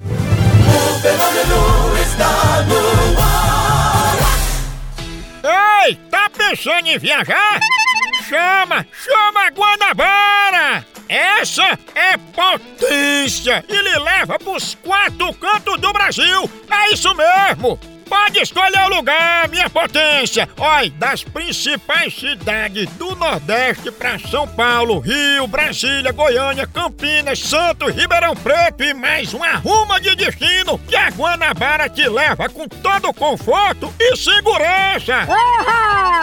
O 0.00 1.00
fenômeno 1.02 1.98
está 2.00 2.62
no 2.62 2.80
ar. 3.20 4.16
Ei, 5.84 5.96
tá 6.10 6.30
pensando 6.30 6.86
em 6.86 6.98
viajar? 6.98 7.60
Chama, 8.26 8.86
chama 9.04 9.46
a 9.46 9.50
Guanabara! 9.50 10.86
Essa 11.06 11.78
é 11.94 12.16
potência 12.16 13.62
e 13.68 13.76
lhe 13.76 13.98
leva 13.98 14.38
pros 14.38 14.74
quatro 14.82 15.34
cantos 15.34 15.78
do 15.78 15.92
Brasil! 15.92 16.50
É 16.70 16.94
isso 16.94 17.14
mesmo! 17.14 17.78
Pode 18.12 18.40
escolher 18.40 18.84
o 18.84 18.96
lugar, 18.96 19.48
minha 19.48 19.70
potência! 19.70 20.46
Olha, 20.58 20.90
das 20.90 21.24
principais 21.24 22.14
cidades 22.14 22.86
do 22.90 23.16
Nordeste 23.16 23.90
pra 23.90 24.18
São 24.18 24.46
Paulo, 24.46 24.98
Rio, 24.98 25.46
Brasília, 25.46 26.12
Goiânia, 26.12 26.66
Campinas, 26.66 27.38
Santos, 27.38 27.94
Ribeirão 27.94 28.36
Preto 28.36 28.84
e 28.84 28.92
mais 28.92 29.32
uma 29.32 29.54
ruma 29.54 29.98
de 29.98 30.14
destino 30.14 30.78
que 30.80 30.94
a 30.94 31.08
Guanabara 31.08 31.88
te 31.88 32.06
leva 32.06 32.50
com 32.50 32.68
todo 32.68 33.08
o 33.08 33.14
conforto 33.14 33.92
e 33.98 34.14
segurança! 34.14 35.26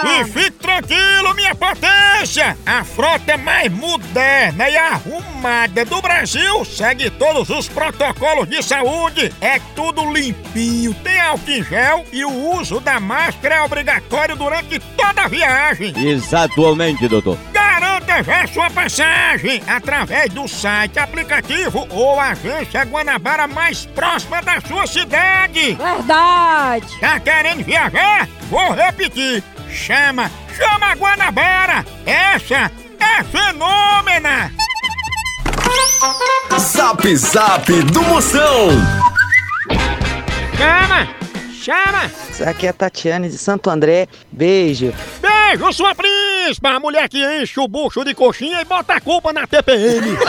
E 0.06 0.26
fique 0.26 0.52
tranquilo, 0.52 1.34
minha 1.34 1.56
potência! 1.56 2.56
A 2.68 2.84
frota 2.84 3.36
mais 3.36 3.72
moderna 3.72 4.70
e 4.70 4.78
arrumada 4.78 5.84
do 5.86 6.00
Brasil 6.04 6.64
segue 6.66 7.10
todos 7.10 7.50
os 7.50 7.68
protocolos 7.68 8.48
de 8.48 8.62
saúde. 8.62 9.34
É 9.42 9.60
tudo 9.76 10.14
limpinho, 10.14 10.94
tem 10.94 11.20
álcool 11.20 11.79
gel 11.80 12.06
e 12.12 12.26
o 12.26 12.58
uso 12.60 12.82
da 12.82 13.00
máscara 13.00 13.56
é 13.56 13.62
obrigatório 13.62 14.36
durante 14.36 14.80
toda 14.80 15.24
a 15.24 15.28
viagem. 15.28 15.94
Exatamente, 15.98 17.08
doutor. 17.08 17.38
Garanta 17.54 18.22
já 18.22 18.48
sua 18.48 18.70
passagem 18.70 19.64
através 19.66 20.30
do 20.34 20.48
site, 20.48 21.00
aplicativo 21.00 21.88
ou 21.90 22.20
agência 22.20 22.84
Guanabara 22.84 23.48
mais 23.48 23.86
próxima 23.86 24.42
da 24.42 24.60
sua 24.60 24.86
cidade. 24.86 25.76
Verdade! 25.76 27.00
Tá 27.00 27.20
querendo 27.20 27.64
viajar? 27.64 28.28
Vou 28.50 28.74
repetir. 28.74 29.42
Chama, 29.72 30.30
chama 30.58 30.88
a 30.88 30.96
Guanabara. 30.96 31.86
Essa 32.06 32.70
é 33.00 33.24
fenômena. 33.24 34.52
Zap 36.58 37.16
Zap 37.16 37.72
do 37.84 38.02
Moção. 38.04 38.70
Chama, 40.58 41.19
chama. 41.60 42.12
Aqui 42.50 42.66
é 42.66 42.70
a 42.70 42.74
Tatiane 42.74 43.30
de 43.30 43.38
Santo 43.38 43.70
André. 43.70 44.08
Beijo. 44.32 44.94
Beijo, 45.22 45.74
sua 45.74 45.94
príncipa, 45.94 46.70
a 46.70 46.80
mulher 46.80 47.10
que 47.10 47.24
enche 47.24 47.60
o 47.60 47.68
bucho 47.68 48.04
de 48.04 48.14
coxinha 48.16 48.62
e 48.62 48.66
bota 48.66 48.94
a 48.94 49.02
culpa 49.02 49.34
na 49.34 49.46
TPM. 49.46 50.18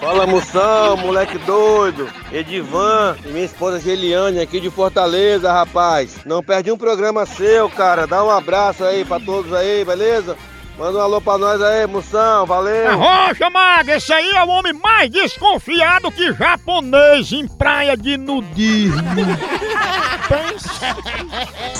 Fala 0.00 0.26
moção, 0.26 0.96
moleque 0.98 1.38
doido, 1.38 2.08
Edivan 2.30 3.16
e 3.24 3.28
minha 3.28 3.44
esposa 3.44 3.80
Geliane 3.80 4.40
aqui 4.40 4.60
de 4.60 4.70
Fortaleza, 4.70 5.50
rapaz. 5.50 6.18
Não 6.24 6.42
perdi 6.42 6.70
um 6.70 6.76
programa 6.76 7.26
seu, 7.26 7.68
cara. 7.70 8.06
Dá 8.06 8.22
um 8.22 8.30
abraço 8.30 8.84
aí 8.84 9.04
pra 9.04 9.18
todos 9.18 9.52
aí, 9.52 9.84
beleza? 9.84 10.36
Manda 10.78 10.98
um 10.98 11.00
alô 11.00 11.20
pra 11.22 11.38
nós 11.38 11.62
aí, 11.62 11.86
moção, 11.86 12.44
valeu. 12.44 12.98
Rocha 12.98 13.48
Maga, 13.48 13.96
esse 13.96 14.12
aí 14.12 14.32
é 14.32 14.44
o 14.44 14.48
homem 14.48 14.74
mais 14.74 15.10
desconfiado 15.10 16.12
que 16.12 16.34
japonês 16.34 17.32
em 17.32 17.48
praia 17.48 17.96
de 17.96 18.18
nudismo. 18.18 19.00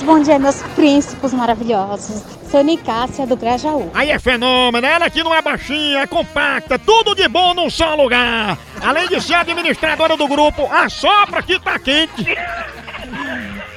Bom 0.03 0.19
dia, 0.21 0.39
meus 0.39 0.63
príncipes 0.75 1.31
maravilhosos. 1.31 2.23
Sou 2.49 2.63
Nicássia 2.63 3.27
do 3.27 3.37
Grajaú. 3.37 3.91
Aí 3.93 4.09
é 4.09 4.17
fenômeno, 4.17 4.87
ela 4.87 5.11
que 5.11 5.21
não 5.21 5.35
é 5.35 5.43
baixinha, 5.43 5.99
é 5.99 6.07
compacta, 6.07 6.79
tudo 6.79 7.13
de 7.13 7.27
bom 7.27 7.53
num 7.53 7.69
só 7.69 7.93
lugar. 7.93 8.57
Além 8.81 9.07
de 9.09 9.21
ser 9.21 9.35
administradora 9.35 10.17
do 10.17 10.27
grupo, 10.27 10.67
a 10.71 10.89
sopra 10.89 11.43
que 11.43 11.59
tá 11.59 11.77
quente. 11.77 12.25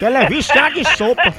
Ela 0.01 0.23
é 0.23 0.29
viciada 0.29 0.79
em 0.79 0.85
sopa. 0.97 1.35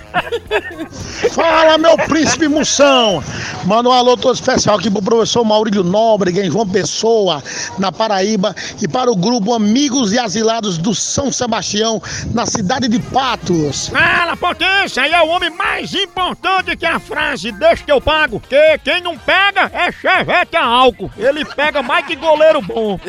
Fala, 1.31 1.77
meu 1.77 1.97
príncipe 1.97 2.47
Moção! 2.47 3.23
Manda 3.65 3.89
um 3.89 3.91
alô 3.91 4.15
todo 4.17 4.35
especial 4.35 4.77
aqui 4.77 4.89
pro 4.89 5.01
professor 5.01 5.43
Maurílio 5.43 5.83
Nóbrega, 5.83 6.45
em 6.45 6.51
João 6.51 6.67
Pessoa, 6.67 7.43
na 7.77 7.91
Paraíba, 7.91 8.55
e 8.81 8.87
para 8.87 9.11
o 9.11 9.15
grupo 9.15 9.53
Amigos 9.53 10.13
e 10.13 10.19
Asilados 10.19 10.77
do 10.77 10.93
São 10.93 11.31
Sebastião, 11.31 12.01
na 12.33 12.45
cidade 12.45 12.87
de 12.87 12.99
Patos. 12.99 13.89
Fala, 13.89 14.35
potência, 14.37 15.03
aí 15.03 15.11
é 15.11 15.21
o 15.21 15.27
homem 15.27 15.49
mais 15.49 15.93
importante 15.93 16.75
que 16.75 16.85
a 16.85 16.99
frase 16.99 17.51
deixa 17.51 17.83
que 17.83 17.91
eu 17.91 18.01
pago. 18.01 18.39
Que 18.39 18.77
quem 18.79 19.01
não 19.01 19.17
pega 19.17 19.71
é 19.73 19.91
chevette 19.91 20.55
a 20.55 20.65
álcool. 20.65 21.11
Ele 21.17 21.45
pega 21.45 21.81
mais 21.81 22.05
que 22.05 22.15
goleiro 22.15 22.61
bom. 22.61 22.99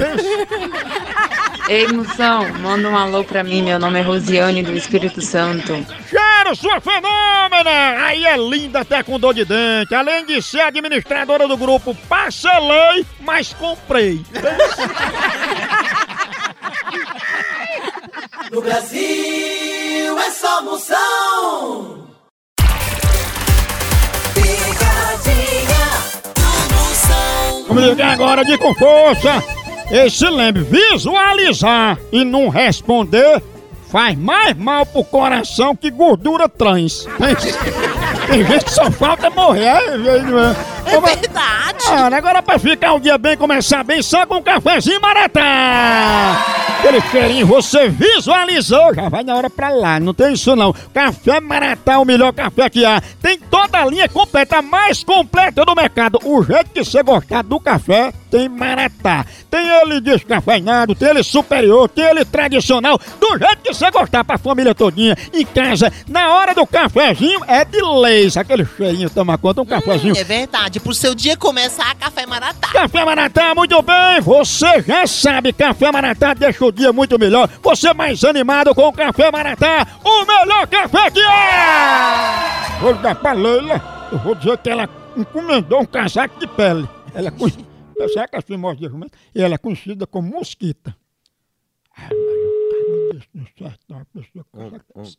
Ei, 1.69 1.89
moção, 1.89 2.49
manda 2.61 2.89
um 2.89 2.97
alô 2.97 3.25
pra 3.25 3.43
mim. 3.45 3.63
Meu 3.63 3.79
nome 3.79 3.99
é 4.01 4.03
Rosiane 4.03 4.63
do 4.63 4.77
Espírito 4.77 5.21
Santo. 5.23 5.75
Cheiro, 6.09 6.57
sua 6.57 6.81
fenômena! 6.81 8.05
Aí 8.05 8.25
é 8.27 8.37
linda 8.37 8.81
até 8.81 9.03
com 9.03 9.19
dor 9.19 9.35
de 9.35 9.45
dente. 9.45 9.95
Além 9.95 10.27
de 10.27 10.43
ser 10.43 10.61
administradora 10.61 11.47
do 11.47 11.57
grupo, 11.57 11.95
parcelei, 12.09 13.07
mas 13.21 13.53
comprei. 13.55 14.25
No 18.51 18.61
Brasil 18.61 20.19
é 20.19 20.31
só 20.31 20.63
moção. 20.63 22.07
Picadinha 24.35 25.85
do 26.35 26.75
moção. 26.75 27.65
Vamos 27.69 27.85
ligar 27.85 28.13
agora 28.13 28.45
de 28.45 28.59
com 28.59 28.75
força. 28.75 29.62
E 29.93 30.09
se 30.09 30.29
lembre, 30.29 30.63
visualizar 30.63 31.99
e 32.11 32.25
não 32.25 32.49
responder 32.49 33.43
faz 33.91 34.17
mais 34.17 34.57
mal 34.57 34.87
pro 34.87 35.05
coração 35.05 35.77
que 35.77 35.91
gordura 35.91 36.49
trans. 36.49 37.07
Tem 38.27 38.43
gente 38.47 38.65
que 38.65 38.73
só 38.73 38.91
falta 38.91 39.29
morrer. 39.29 39.67
É, 39.67 40.95
É 40.95 41.01
verdade. 41.01 41.85
Ah, 41.89 42.07
agora 42.11 42.43
pra 42.43 42.59
ficar 42.59 42.95
o 42.95 43.01
dia 43.01 43.19
bem, 43.19 43.37
começar 43.37 43.85
bem, 43.85 44.03
só 44.03 44.25
com 44.25 44.37
um 44.37 44.43
cafezinho 44.43 44.99
maratá. 44.99 46.43
Aquele 46.79 47.01
cheirinho, 47.03 47.47
você 47.47 47.89
visualizou, 47.89 48.95
já 48.95 49.11
vai 49.11 49.23
na 49.23 49.37
hora 49.37 49.51
pra 49.51 49.69
lá, 49.69 50.01
não 50.01 50.15
tem 50.15 50.33
isso 50.33 50.57
não. 50.57 50.75
Café 50.95 51.39
Maratá, 51.39 51.99
o 51.99 52.05
melhor 52.05 52.33
café 52.33 52.71
que 52.71 52.85
há. 52.85 53.01
Tem 53.21 53.39
toda 53.39 53.79
a 53.79 53.85
linha 53.85 54.09
completa, 54.09 54.57
a 54.57 54.63
mais 54.63 55.05
completa 55.05 55.65
do 55.67 55.75
mercado. 55.75 56.19
O 56.25 56.43
jeito 56.43 56.71
que 56.71 56.83
você 56.83 57.03
gostar 57.03 57.43
do 57.45 57.61
café, 57.61 58.13
tem 58.33 58.49
Maratá. 58.49 59.27
Tem 59.51 59.69
ele 59.83 60.01
descafeinado, 60.01 60.95
tem 60.95 61.11
ele 61.11 61.23
superior, 61.23 61.87
tem 61.87 62.07
ele 62.07 62.25
tradicional. 62.25 62.99
Do 63.21 63.39
jeito 63.39 63.59
que 63.59 63.75
você 63.75 63.91
gostar 63.91 64.25
pra 64.25 64.39
família 64.39 64.75
todinha, 64.75 65.15
em 65.35 65.45
casa, 65.45 65.93
na 66.09 66.35
hora 66.35 66.55
do 66.55 66.67
cafezinho, 66.67 67.43
é 67.47 67.63
de 67.63 67.83
leis. 67.83 68.39
Aquele 68.39 68.65
cheirinho, 68.65 69.11
toma 69.11 69.37
conta, 69.37 69.61
um 69.61 69.67
cafezinho. 69.67 70.17
É 70.17 70.25
verdade, 70.25 70.81
pro 70.81 70.95
seu 70.95 71.15
dia 71.15 71.37
começar, 71.37 71.95
Café 71.97 72.25
Maratá. 72.25 72.69
Café 72.73 73.05
Maratá, 73.05 73.55
muito 73.55 73.83
bem! 73.83 74.21
Você 74.23 74.81
já 74.81 75.07
sabe, 75.07 75.53
Café 75.53 75.93
Maratá 75.93 76.33
deixa 76.33 76.65
o 76.65 76.73
dia 76.73 76.91
muito 76.91 77.19
melhor. 77.19 77.51
Você 77.63 77.93
mais 77.93 78.25
animado 78.25 78.75
com 78.75 78.89
o 78.89 78.93
Café 78.95 79.31
Maratá, 79.31 79.87
o 80.03 80.25
melhor 80.25 80.67
café 80.69 81.11
que 81.11 81.21
é! 81.21 82.81
Vou 82.81 82.95
dar 82.95 83.15
pra 83.15 83.33
Leila, 83.33 84.09
eu 84.11 84.19
vou 84.19 84.35
dizer 84.35 84.57
que 84.57 84.71
ela 84.71 84.89
encomendou 85.15 85.83
um 85.83 85.87
casaco 85.87 86.41
de 86.41 86.47
pele. 86.47 86.89
Ela 87.15 87.31
é 88.03 88.09
conhecida, 88.09 88.09
sabe 88.09 88.29
que 88.29 88.37
assim 88.37 88.57
mostra 88.57 88.91
E 89.35 89.43
ela 89.43 89.55
é 89.55 89.59
conhecida 89.59 90.07
como 90.07 90.29
mosquita. 90.29 90.97
Ai, 91.97 92.09
mas 92.09 92.17
eu 92.17 92.89
não 92.89 93.11
deixo 93.11 93.29
no 93.35 93.47
certo, 93.59 93.81
não, 93.89 93.99
a 93.99 94.05
pessoa 94.07 94.45
com 94.51 94.59
casaco 94.59 95.01
assim. 95.01 95.17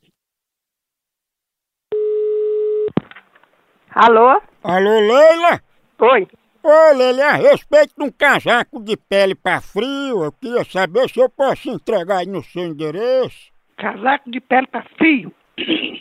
Alô? 3.92 4.42
Alô, 4.64 5.00
Leila? 5.00 5.62
Oi. 6.00 6.28
Ô, 6.64 6.98
Leila, 6.98 7.26
a 7.26 7.34
respeito 7.34 7.94
de 7.96 8.04
um 8.04 8.12
casaco 8.12 8.82
de 8.82 8.98
pele 8.98 9.36
pra 9.36 9.62
frio, 9.62 10.24
eu 10.24 10.32
queria 10.32 10.64
saber 10.64 11.10
se 11.10 11.20
eu 11.20 11.30
posso 11.30 11.70
entregar 11.70 12.20
aí 12.20 12.26
no 12.26 12.44
seu 12.44 12.64
endereço. 12.64 13.52
Casaco 13.78 14.32
de 14.32 14.40
pele 14.40 14.66
pra 14.68 14.84
frio. 14.98 15.32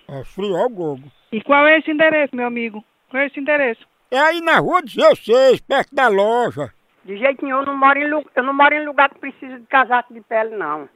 É 0.09 0.25
frio 0.25 0.57
ao 0.57 0.71
gogo. 0.71 1.11
E 1.33 1.42
qual 1.42 1.66
é 1.66 1.79
esse 1.79 1.90
endereço, 1.90 2.35
meu 2.35 2.47
amigo? 2.47 2.83
Qual 3.11 3.23
é 3.23 3.27
esse 3.27 3.38
endereço? 3.38 3.87
É 4.12 4.18
aí 4.20 4.40
na 4.42 4.59
rua 4.59 4.83
16, 4.83 5.61
perto 5.62 5.94
da 5.94 6.07
loja. 6.09 6.70
De 7.03 7.16
jeito 7.16 7.42
nenhum, 7.44 7.61
eu 7.61 7.66
não 7.66 7.77
moro 7.79 7.98
em, 7.98 8.09
lu- 8.11 8.27
eu 8.37 8.42
não 8.42 8.53
moro 8.53 8.75
em 8.75 8.85
lugar 8.85 9.09
que 9.09 9.18
precisa 9.18 9.59
de 9.59 9.66
casaco 9.66 10.12
de 10.12 10.20
pele, 10.20 10.55
não. 10.55 10.87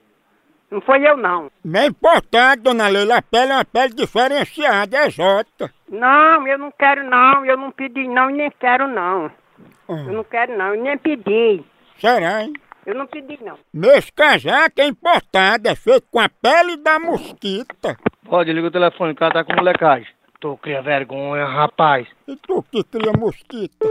Não 0.71 0.81
foi 0.83 0.99
eu, 1.09 1.17
não. 1.17 1.51
Não 1.65 1.81
é 1.81 1.87
importante, 1.87 2.61
dona 2.63 2.89
Leila, 2.89 3.17
a 3.19 3.23
pele 3.23 3.53
é 3.53 3.55
uma 3.55 3.65
pele 3.65 3.95
diferenciada, 3.95 4.99
é 4.99 5.07
exótica. 5.07 5.73
Não, 5.89 6.47
eu 6.47 6.59
não 6.59 6.71
quero, 6.71 7.09
não. 7.09 7.45
Eu 7.47 7.57
não 7.57 7.71
pedi, 7.71 8.07
não, 8.07 8.29
e 8.29 8.35
nem 8.35 8.51
quero, 8.51 8.87
não. 8.87 9.31
Eu 9.89 10.13
não 10.13 10.25
quero, 10.25 10.59
não. 10.59 10.75
Eu 10.75 10.83
nem 10.83 10.99
pedi. 10.99 11.65
Será, 11.99 12.43
hein? 12.43 12.53
Eu 12.85 12.95
não 12.95 13.07
pedi, 13.07 13.39
não. 13.43 13.57
Nesse 13.73 14.13
casaco 14.13 14.81
é 14.81 14.87
importado, 14.87 15.69
é 15.69 15.75
feito 15.75 16.07
com 16.11 16.21
a 16.21 16.29
pele 16.29 16.77
da 16.77 16.99
mosquita. 16.99 17.97
Pode, 18.25 18.53
liga 18.53 18.67
o 18.67 18.71
telefone, 18.71 19.13
o 19.13 19.17
cara 19.17 19.33
tá 19.35 19.45
com 19.45 19.55
molecagem. 19.57 20.09
Tu 20.47 20.57
cria 20.59 20.81
vergonha, 20.81 21.45
rapaz. 21.45 22.07
E 22.29 22.37
tu 22.37 22.63
que 22.71 22.85
cria 22.85 23.13
mosquita? 23.19 23.85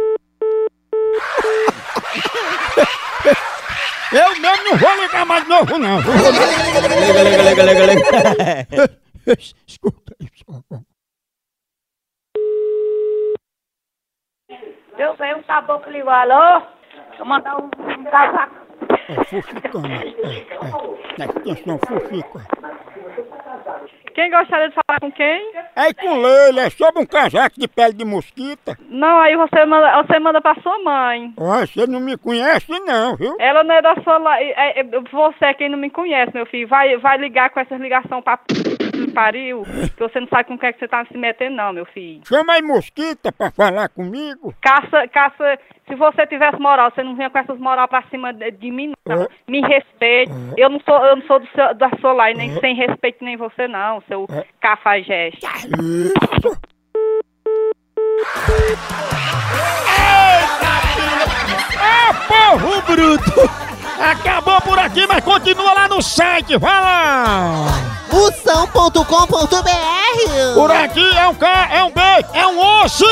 Eu 4.14 4.30
mesmo 4.40 4.64
não 4.64 4.78
vou 4.78 4.96
ligar 5.02 5.26
mais 5.26 5.46
novo, 5.50 5.78
não. 5.78 6.00
Liga, 6.00 7.24
liga, 7.24 7.44
liga, 7.44 7.64
liga, 7.64 7.86
liga. 7.88 9.00
Escuta 9.68 10.16
isso. 10.22 10.46
Eu 14.98 15.18
sei 15.18 15.36
um 15.36 15.44
caboclo 15.44 15.92
ligou, 15.92 16.10
alô? 16.10 16.66
Vou 17.18 17.28
mandar 17.28 17.58
um, 17.58 17.66
um 17.66 18.04
casaco. 18.06 18.56
É 19.10 19.24
fuxicana. 19.26 19.94
É, 19.94 20.08
é. 20.08 20.46
Presta 21.16 21.38
atenção, 21.38 21.78
fuxica. 21.86 22.48
Quem 24.16 24.32
gostaria 24.32 24.70
de 24.70 24.76
falar 24.76 25.00
com 25.02 25.12
quem? 25.12 25.52
Aí 25.76 25.94
com 25.94 26.16
Leila, 26.18 26.62
é 26.62 26.70
sobre 26.70 27.02
um 27.02 27.06
casaco 27.06 27.60
de 27.60 27.68
pele 27.68 27.94
de 27.94 28.06
mosquita. 28.06 28.78
Não, 28.90 29.20
aí 29.20 29.36
você 29.36 29.66
manda, 29.66 30.02
você 30.04 30.18
manda 30.20 30.42
pra 30.42 30.56
sua 30.62 30.80
mãe. 30.80 31.34
Ó, 31.38 31.60
você 31.60 31.86
não 31.86 32.00
me 32.00 32.18
conhece 32.18 32.72
não, 32.80 33.18
viu? 33.18 33.36
Ela 33.40 33.64
não 33.64 33.76
é 33.76 33.82
da 33.82 33.94
sua... 34.02 34.18
la- 34.18 34.42
É, 34.42 34.80
é, 34.80 34.84
você 34.84 35.46
é 35.46 35.54
quem 35.54 35.68
não 35.70 35.78
me 35.78 35.90
conhece, 35.90 36.32
meu 36.34 36.46
filho. 36.46 36.68
Vai, 36.68 36.96
vai 36.98 37.18
ligar 37.18 37.50
com 37.50 37.60
essas 37.60 37.80
ligações 37.80 38.24
pra 38.24 38.38
p... 38.38 38.54
que 38.56 39.12
pariu, 39.12 39.64
que 39.64 40.00
você 40.00 40.20
não 40.22 40.28
sabe 40.30 40.46
com 40.46 40.54
o 40.54 40.58
que, 40.58 40.66
é 40.66 40.72
que 40.74 40.80
você 40.80 40.88
tá 40.88 41.06
se 41.06 41.18
metendo, 41.18 41.58
não, 41.58 41.74
meu 41.74 41.86
filho. 41.86 42.22
Chama 42.26 42.54
aí 42.54 42.62
mosquita 42.62 43.32
pra 43.34 43.52
falar 43.52 43.90
comigo. 43.90 44.54
Caça, 44.62 45.08
caça... 45.10 45.60
Se 45.88 45.94
você 45.94 46.26
tivesse 46.26 46.60
moral, 46.60 46.90
você 46.90 47.04
não 47.04 47.14
vinha 47.16 47.30
com 47.30 47.38
essas 47.38 47.60
moral 47.60 47.88
pra 47.88 48.02
cima 48.10 48.34
de, 48.34 48.50
de 48.50 48.72
mim, 48.72 48.94
não. 49.06 49.28
Me 49.48 49.62
respeite. 49.62 50.32
Eu 50.58 50.68
não 50.68 50.80
sou, 50.80 50.98
eu 51.06 51.16
não 51.18 51.22
sou 51.28 51.40
do 51.40 51.48
seu, 51.50 51.76
da 51.76 51.92
sua 52.02 52.12
lá, 52.12 52.32
e 52.32 52.34
nem 52.34 52.60
sem 52.60 52.74
respeito 52.74 53.24
nem 53.24 53.38
você, 53.38 53.68
não, 53.68 54.02
seu 54.08 54.28
cafajeste. 54.62 55.46
Isso. 55.46 56.58
Ah, 61.78 62.14
porro 62.28 62.82
bruto! 62.82 63.50
Acabou 64.00 64.60
por 64.62 64.78
aqui, 64.78 65.08
mas 65.08 65.24
continua 65.24 65.74
lá 65.74 65.88
no 65.88 66.02
site, 66.02 66.58
vai 66.58 66.82
lá! 66.82 67.66
Moção.com.br 68.12 69.04
Por 70.54 70.72
aqui 70.72 71.18
é 71.18 71.28
um 71.28 71.36
K, 71.36 71.48
é 71.72 71.84
um 71.84 71.92
B, 71.92 72.02
é 72.34 72.48
um 72.48 72.84
osso! 72.84 73.06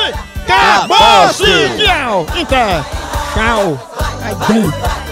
Acabou-se! 0.46 1.44
Tchau! 1.84 2.26
Então, 2.36 2.86
tchau! 3.34 3.90
Ai, 4.22 4.36
bem. 4.36 5.03